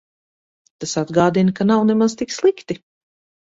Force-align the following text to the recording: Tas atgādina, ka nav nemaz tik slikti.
Tas 0.83 0.93
atgādina, 1.01 1.53
ka 1.59 1.67
nav 1.73 1.85
nemaz 1.91 2.17
tik 2.23 2.35
slikti. 2.39 2.79